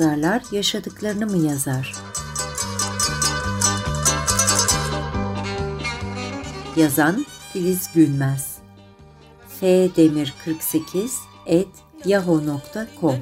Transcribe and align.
yazarlar 0.00 0.42
yaşadıklarını 0.52 1.26
mı 1.26 1.46
yazar? 1.46 1.94
Yazan 6.76 7.26
Filiz 7.52 7.90
Gülmez 7.94 8.56
F 9.60 9.88
Demir 9.96 10.34
48 10.44 11.14
et 11.46 11.68
yahoo.com 12.04 13.16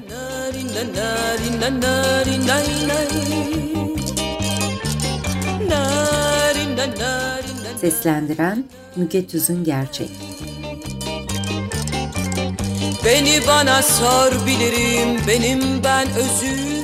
Seslendiren 7.81 8.65
Müge 8.95 9.27
Tüzün 9.27 9.63
Gerçek 9.63 10.11
Beni 13.05 13.47
bana 13.47 13.81
sor 13.81 14.45
bilirim 14.45 15.21
benim 15.27 15.83
ben 15.83 16.07
özüm. 16.07 16.74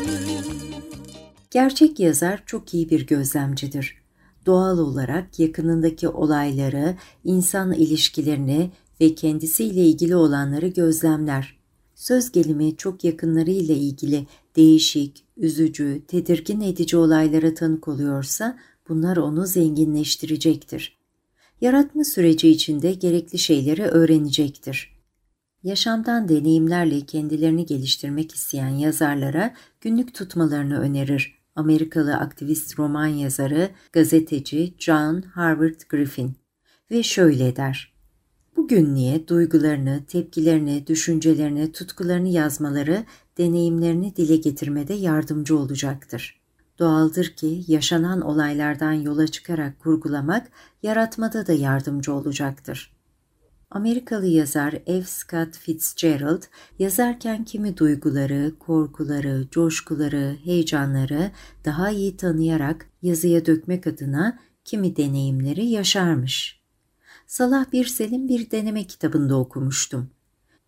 Gerçek 1.51 1.99
yazar 1.99 2.43
çok 2.45 2.73
iyi 2.73 2.89
bir 2.89 3.07
gözlemcidir. 3.07 4.01
Doğal 4.45 4.77
olarak 4.77 5.39
yakınındaki 5.39 6.09
olayları, 6.09 6.95
insan 7.23 7.73
ilişkilerini 7.73 8.71
ve 9.01 9.15
kendisiyle 9.15 9.85
ilgili 9.85 10.15
olanları 10.15 10.67
gözlemler. 10.67 11.57
Söz 11.95 12.31
gelimi 12.31 12.77
çok 12.77 13.03
yakınlarıyla 13.03 13.75
ilgili 13.75 14.27
değişik, 14.55 15.23
üzücü, 15.37 16.01
tedirgin 16.07 16.61
edici 16.61 16.97
olaylara 16.97 17.53
tanık 17.53 17.87
oluyorsa 17.87 18.57
bunlar 18.89 19.17
onu 19.17 19.45
zenginleştirecektir. 19.45 20.97
Yaratma 21.61 22.03
süreci 22.03 22.49
içinde 22.49 22.93
gerekli 22.93 23.39
şeyleri 23.39 23.83
öğrenecektir. 23.83 25.01
Yaşamdan 25.63 26.29
deneyimlerle 26.29 27.01
kendilerini 27.01 27.65
geliştirmek 27.65 28.35
isteyen 28.35 28.69
yazarlara 28.69 29.53
günlük 29.81 30.13
tutmalarını 30.13 30.79
önerir. 30.79 31.40
Amerikalı 31.55 32.15
aktivist 32.15 32.79
roman 32.79 33.07
yazarı, 33.07 33.69
gazeteci 33.91 34.73
John 34.77 35.21
Harvard 35.21 35.81
Griffin 35.89 36.35
ve 36.91 37.03
şöyle 37.03 37.55
der. 37.55 37.93
Bu 38.55 38.67
günlüğe 38.67 39.27
duygularını, 39.27 40.03
tepkilerini, 40.07 40.87
düşüncelerini, 40.87 41.71
tutkularını 41.71 42.27
yazmaları 42.27 43.05
deneyimlerini 43.37 44.15
dile 44.15 44.35
getirmede 44.35 44.93
yardımcı 44.93 45.57
olacaktır. 45.57 46.41
Doğaldır 46.79 47.25
ki 47.25 47.63
yaşanan 47.67 48.21
olaylardan 48.21 48.93
yola 48.93 49.27
çıkarak 49.27 49.79
kurgulamak 49.79 50.47
yaratmada 50.83 51.47
da 51.47 51.53
yardımcı 51.53 52.13
olacaktır. 52.13 53.00
Amerikalı 53.71 54.25
yazar 54.25 54.71
F. 54.85 55.03
Scott 55.03 55.57
Fitzgerald 55.57 56.43
yazarken 56.79 57.43
kimi 57.43 57.77
duyguları, 57.77 58.53
korkuları, 58.59 59.47
coşkuları, 59.51 60.37
heyecanları 60.43 61.31
daha 61.65 61.89
iyi 61.89 62.17
tanıyarak 62.17 62.89
yazıya 63.01 63.45
dökmek 63.45 63.87
adına 63.87 64.39
kimi 64.65 64.95
deneyimleri 64.95 65.65
yaşarmış. 65.65 66.61
Salah 67.27 67.71
Birsel'in 67.71 68.29
bir 68.29 68.51
deneme 68.51 68.83
kitabında 68.83 69.35
okumuştum. 69.35 70.09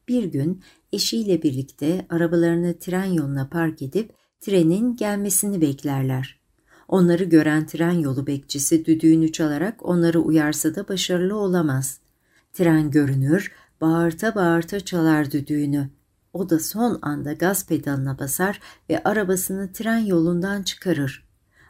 Bir 0.07 0.23
gün 0.23 0.61
eşiyle 0.93 1.43
birlikte 1.43 2.05
arabalarını 2.09 2.79
tren 2.79 3.05
yoluna 3.05 3.49
park 3.49 3.81
edip 3.81 4.13
trenin 4.41 4.95
gelmesini 4.95 5.61
beklerler. 5.61 6.39
Onları 6.87 7.23
gören 7.23 7.67
tren 7.67 7.91
yolu 7.91 8.27
bekçisi 8.27 8.85
düdüğünü 8.85 9.31
çalarak 9.31 9.85
onları 9.85 10.19
uyarsa 10.19 10.75
da 10.75 10.87
başarılı 10.87 11.35
olamaz. 11.35 12.02
Tren 12.53 12.91
görünür, 12.91 13.51
bağırta 13.81 14.35
bağırta 14.35 14.79
çalar 14.79 15.31
düdüğünü. 15.31 15.89
O 16.33 16.49
da 16.49 16.59
son 16.59 16.99
anda 17.01 17.33
gaz 17.33 17.67
pedalına 17.67 18.19
basar 18.19 18.59
ve 18.89 19.03
arabasını 19.03 19.73
tren 19.73 19.97
yolundan 19.97 20.63
çıkarır. 20.63 21.27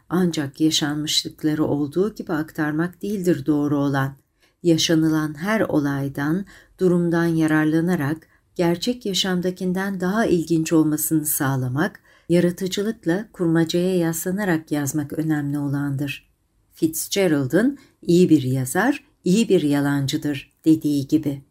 Ancak 0.08 0.60
yaşanmışlıkları 0.60 1.64
olduğu 1.64 2.14
gibi 2.14 2.32
aktarmak 2.32 3.02
değildir 3.02 3.46
doğru 3.46 3.78
olan. 3.78 4.16
Yaşanılan 4.62 5.34
her 5.38 5.60
olaydan, 5.60 6.44
durumdan 6.80 7.24
yararlanarak 7.24 8.16
gerçek 8.54 9.06
yaşamdakinden 9.06 10.00
daha 10.00 10.26
ilginç 10.26 10.72
olmasını 10.72 11.26
sağlamak, 11.26 12.00
yaratıcılıkla 12.28 13.28
kurmacaya 13.32 13.96
yaslanarak 13.96 14.72
yazmak 14.72 15.12
önemli 15.12 15.58
olandır. 15.58 16.30
Fitzgerald'ın 16.72 17.78
iyi 18.02 18.28
bir 18.28 18.42
yazar, 18.42 19.04
iyi 19.24 19.48
bir 19.48 19.62
yalancıdır 19.62 20.52
dediği 20.64 21.08
gibi. 21.08 21.42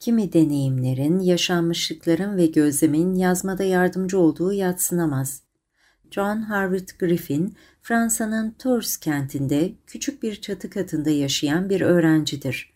Kimi 0.00 0.32
deneyimlerin, 0.32 1.20
yaşanmışlıkların 1.20 2.36
ve 2.36 2.46
gözlemin 2.46 3.14
yazmada 3.14 3.64
yardımcı 3.64 4.18
olduğu 4.18 4.52
yatsınamaz. 4.52 5.42
John 6.10 6.42
Harvard 6.42 6.88
Griffin, 6.98 7.54
Fransa'nın 7.82 8.50
Tours 8.58 8.96
kentinde 8.96 9.72
küçük 9.86 10.22
bir 10.22 10.40
çatı 10.40 10.70
katında 10.70 11.10
yaşayan 11.10 11.70
bir 11.70 11.80
öğrencidir. 11.80 12.72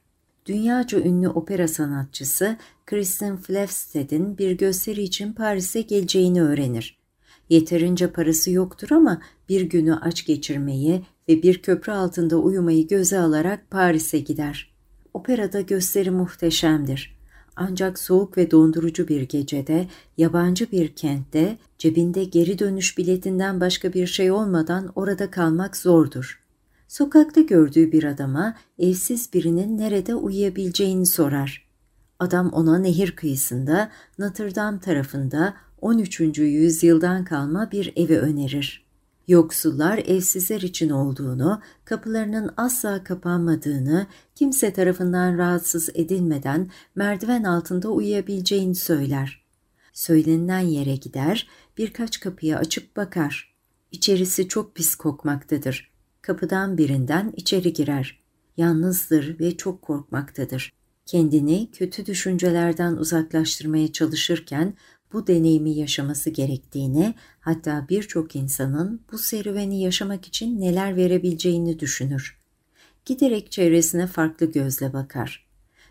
Dünyaca 0.46 1.00
ünlü 1.00 1.28
opera 1.28 1.68
sanatçısı 1.68 2.56
Kristen 2.86 3.36
Flefsted'in 3.36 4.38
bir 4.38 4.52
gösteri 4.52 5.02
için 5.02 5.32
Paris'e 5.32 5.80
geleceğini 5.80 6.42
öğrenir. 6.42 7.01
Yeterince 7.52 8.10
parası 8.10 8.50
yoktur 8.50 8.90
ama 8.90 9.20
bir 9.48 9.60
günü 9.60 9.94
aç 9.94 10.26
geçirmeyi 10.26 11.04
ve 11.28 11.42
bir 11.42 11.62
köprü 11.62 11.92
altında 11.92 12.36
uyumayı 12.36 12.88
göze 12.88 13.18
alarak 13.18 13.70
Paris'e 13.70 14.18
gider. 14.18 14.74
Operada 15.14 15.60
gösteri 15.60 16.10
muhteşemdir. 16.10 17.18
Ancak 17.56 17.98
soğuk 17.98 18.36
ve 18.36 18.50
dondurucu 18.50 19.08
bir 19.08 19.22
gecede, 19.22 19.88
yabancı 20.16 20.70
bir 20.70 20.94
kentte, 20.94 21.58
cebinde 21.78 22.24
geri 22.24 22.58
dönüş 22.58 22.98
biletinden 22.98 23.60
başka 23.60 23.92
bir 23.92 24.06
şey 24.06 24.30
olmadan 24.30 24.92
orada 24.94 25.30
kalmak 25.30 25.76
zordur. 25.76 26.42
Sokakta 26.88 27.40
gördüğü 27.40 27.92
bir 27.92 28.04
adama 28.04 28.56
evsiz 28.78 29.32
birinin 29.32 29.78
nerede 29.78 30.14
uyuyabileceğini 30.14 31.06
sorar. 31.06 31.68
Adam 32.18 32.48
ona 32.48 32.78
nehir 32.78 33.16
kıyısında, 33.16 33.90
Notre 34.18 34.54
Dame 34.54 34.80
tarafında 34.80 35.54
13. 35.82 36.20
yüzyıldan 36.38 37.24
kalma 37.24 37.70
bir 37.70 37.92
evi 37.96 38.18
önerir. 38.18 38.86
Yoksullar 39.28 39.98
evsizler 39.98 40.60
için 40.60 40.90
olduğunu, 40.90 41.60
kapılarının 41.84 42.50
asla 42.56 43.04
kapanmadığını, 43.04 44.06
kimse 44.34 44.72
tarafından 44.72 45.38
rahatsız 45.38 45.90
edilmeden 45.94 46.70
merdiven 46.94 47.44
altında 47.44 47.88
uyuyabileceğini 47.88 48.74
söyler. 48.74 49.44
Söylenilen 49.92 50.58
yere 50.60 50.96
gider, 50.96 51.48
birkaç 51.78 52.20
kapıyı 52.20 52.56
açıp 52.56 52.96
bakar. 52.96 53.54
İçerisi 53.92 54.48
çok 54.48 54.74
pis 54.74 54.94
kokmaktadır. 54.94 55.92
Kapıdan 56.22 56.78
birinden 56.78 57.32
içeri 57.36 57.72
girer. 57.72 58.20
Yalnızdır 58.56 59.38
ve 59.40 59.56
çok 59.56 59.82
korkmaktadır. 59.82 60.72
Kendini 61.06 61.70
kötü 61.72 62.06
düşüncelerden 62.06 62.92
uzaklaştırmaya 62.92 63.92
çalışırken 63.92 64.74
bu 65.12 65.26
deneyimi 65.26 65.70
yaşaması 65.70 66.30
gerektiğini, 66.30 67.14
hatta 67.40 67.86
birçok 67.88 68.36
insanın 68.36 69.00
bu 69.12 69.18
serüveni 69.18 69.82
yaşamak 69.82 70.26
için 70.26 70.60
neler 70.60 70.96
verebileceğini 70.96 71.78
düşünür. 71.78 72.38
Giderek 73.04 73.52
çevresine 73.52 74.06
farklı 74.06 74.46
gözle 74.52 74.92
bakar. 74.92 75.46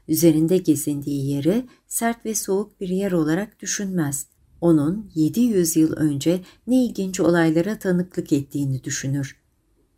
Üzerinde 0.08 0.58
gezindiği 0.58 1.30
yeri 1.30 1.66
sert 1.88 2.26
ve 2.26 2.36
soğuk 2.36 2.82
bir 2.82 2.90
yer 2.90 3.12
olarak 3.12 3.60
düşünmez. 3.60 4.28
Onun 4.62 5.12
700 5.16 5.76
yıl 5.76 5.94
önce 5.94 6.42
ne 6.68 6.86
ilginç 6.86 7.20
olaylara 7.20 7.80
tanıklık 7.80 8.34
ettiğini 8.34 8.84
düşünür. 8.84 9.38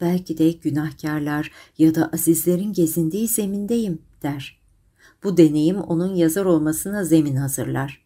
Belki 0.01 0.37
de 0.37 0.51
günahkarlar 0.51 1.51
ya 1.77 1.95
da 1.95 2.09
azizlerin 2.13 2.73
gezindiği 2.73 3.27
zemindeyim 3.27 4.01
der. 4.23 4.59
Bu 5.23 5.37
deneyim 5.37 5.77
onun 5.77 6.15
yazar 6.15 6.45
olmasına 6.45 7.03
zemin 7.03 7.35
hazırlar 7.35 8.02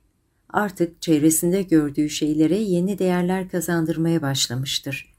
artık 0.49 1.01
çevresinde 1.01 1.61
gördüğü 1.61 2.09
şeylere 2.09 2.57
yeni 2.57 2.99
değerler 2.99 3.49
kazandırmaya 3.49 4.21
başlamıştır. 4.21 5.13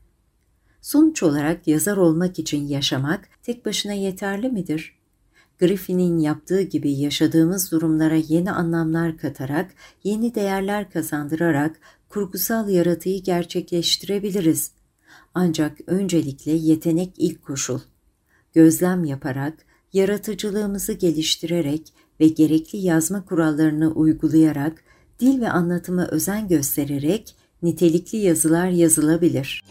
Sonuç 0.80 1.22
olarak 1.22 1.68
yazar 1.68 1.96
olmak 1.96 2.38
için 2.38 2.68
yaşamak 2.68 3.28
tek 3.42 3.66
başına 3.66 3.92
yeterli 3.92 4.48
midir? 4.48 4.98
Griffin'in 5.58 6.18
yaptığı 6.18 6.62
gibi 6.62 6.92
yaşadığımız 6.92 7.72
durumlara 7.72 8.14
yeni 8.14 8.50
anlamlar 8.50 9.18
katarak, 9.18 9.74
yeni 10.04 10.34
değerler 10.34 10.90
kazandırarak 10.90 11.80
kurgusal 12.08 12.68
yaratıyı 12.68 13.22
gerçekleştirebiliriz. 13.22 14.72
Ancak 15.34 15.78
öncelikle 15.86 16.52
yetenek 16.52 17.14
ilk 17.18 17.42
koşul. 17.42 17.80
Gözlem 18.54 19.04
yaparak, 19.04 19.54
yaratıcılığımızı 19.92 20.92
geliştirerek 20.92 21.92
ve 22.20 22.28
gerekli 22.28 22.78
yazma 22.78 23.24
kurallarını 23.24 23.92
uygulayarak 23.92 24.84
dil 25.20 25.40
ve 25.40 25.50
anlatıma 25.50 26.06
özen 26.06 26.48
göstererek 26.48 27.34
nitelikli 27.62 28.18
yazılar 28.18 28.68
yazılabilir. 28.68 29.64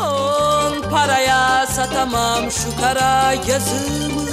On 0.00 0.90
paraya 0.90 1.66
satamam 1.66 2.50
şu 2.50 2.80
kara 2.80 3.32
yazımı 3.32 4.26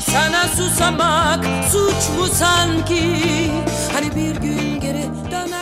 Sana 0.00 0.48
susamak 0.48 1.44
suç 1.72 2.18
mu 2.18 2.26
sanki 2.26 3.02
Hani 3.92 4.16
bir 4.16 4.36
gün 4.40 4.80
geri 4.80 5.04
belki 5.30 5.59